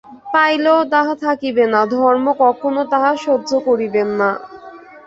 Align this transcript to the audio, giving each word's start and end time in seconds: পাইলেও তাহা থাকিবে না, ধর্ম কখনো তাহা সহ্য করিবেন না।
পাইলেও 0.33 0.79
তাহা 0.93 1.13
থাকিবে 1.25 1.65
না, 1.67 1.81
ধর্ম 1.93 2.25
কখনো 2.43 2.81
তাহা 2.91 3.11
সহ্য 3.25 3.49
করিবেন 3.67 4.07
না। 4.19 4.29